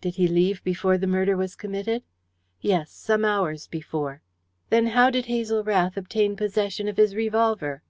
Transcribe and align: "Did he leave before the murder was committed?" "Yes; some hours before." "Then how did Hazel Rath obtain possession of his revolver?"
"Did 0.00 0.16
he 0.16 0.26
leave 0.26 0.60
before 0.64 0.98
the 0.98 1.06
murder 1.06 1.36
was 1.36 1.54
committed?" 1.54 2.02
"Yes; 2.60 2.90
some 2.90 3.24
hours 3.24 3.68
before." 3.68 4.22
"Then 4.70 4.88
how 4.88 5.08
did 5.08 5.26
Hazel 5.26 5.62
Rath 5.62 5.96
obtain 5.96 6.34
possession 6.34 6.88
of 6.88 6.96
his 6.96 7.14
revolver?" 7.14 7.84